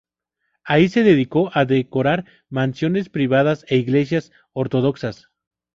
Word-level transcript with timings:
Ahí 0.63 0.89
se 0.89 1.03
dedicó 1.03 1.51
a 1.53 1.65
decorar 1.65 2.25
mansiones 2.49 3.09
privadas 3.09 3.65
e 3.69 3.77
iglesias 3.77 4.31
ortodoxas. 4.51 5.29